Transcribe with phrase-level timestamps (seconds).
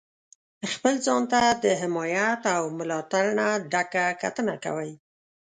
[0.71, 4.91] خپل ځان ته د حمایت او ملاتړ نه ډکه کتنه کوئ.